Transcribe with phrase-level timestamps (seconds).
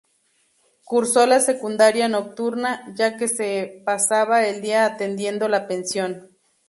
[0.83, 6.31] Cursó la secundaria nocturna, ya que se pasaba el día atendiendo la pensión.